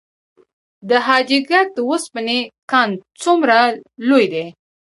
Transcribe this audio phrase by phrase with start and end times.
[0.89, 2.39] د حاجي ګک د وسپنې
[2.71, 2.89] کان
[3.21, 3.57] څومره
[4.09, 4.45] لوی دی؟